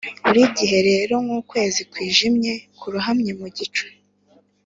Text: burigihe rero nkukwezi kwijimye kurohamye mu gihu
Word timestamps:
burigihe 0.23 0.77
rero 0.89 1.13
nkukwezi 1.25 1.81
kwijimye 1.91 2.53
kurohamye 2.79 3.31
mu 3.39 3.47
gihu 3.57 3.83